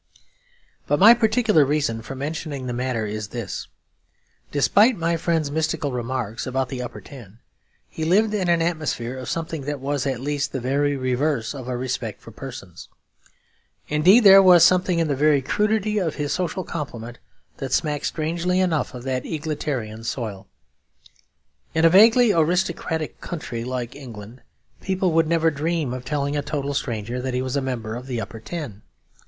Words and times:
But 0.87 0.97
my 0.99 1.13
particular 1.13 1.63
reason 1.63 2.01
for 2.01 2.15
mentioning 2.15 2.65
the 2.65 2.73
matter 2.73 3.05
is 3.05 3.27
this. 3.27 3.67
Despite 4.51 4.97
my 4.97 5.15
friend's 5.15 5.51
mystical 5.51 5.91
remarks 5.91 6.47
about 6.47 6.69
the 6.69 6.81
Upper 6.81 7.01
Ten, 7.01 7.37
he 7.87 8.03
lived 8.03 8.33
in 8.33 8.49
an 8.49 8.63
atmosphere 8.63 9.15
of 9.15 9.29
something 9.29 9.61
that 9.65 9.79
was 9.79 10.07
at 10.07 10.19
least 10.19 10.53
the 10.53 10.59
very 10.59 10.97
reverse 10.97 11.53
of 11.53 11.67
a 11.67 11.77
respect 11.77 12.19
for 12.19 12.31
persons. 12.31 12.89
Indeed, 13.89 14.23
there 14.23 14.41
was 14.41 14.63
something 14.63 14.97
in 14.97 15.07
the 15.07 15.15
very 15.15 15.39
crudity 15.39 15.99
of 15.99 16.15
his 16.15 16.33
social 16.33 16.63
compliment 16.63 17.19
that 17.57 17.71
smacked, 17.71 18.07
strangely 18.07 18.59
enough, 18.59 18.95
of 18.95 19.03
that 19.03 19.23
egalitarian 19.23 20.03
soil. 20.03 20.47
In 21.75 21.85
a 21.85 21.89
vaguely 21.89 22.31
aristocratic 22.33 23.21
country 23.21 23.63
like 23.63 23.95
England, 23.95 24.41
people 24.81 25.11
would 25.11 25.27
never 25.27 25.51
dream 25.51 25.93
of 25.93 26.05
telling 26.05 26.35
a 26.35 26.41
total 26.41 26.73
stranger 26.73 27.21
that 27.21 27.35
he 27.35 27.41
was 27.43 27.55
a 27.55 27.61
member 27.61 27.95
of 27.95 28.07
the 28.07 28.19
Upper 28.19 28.39
Ten. 28.39 28.81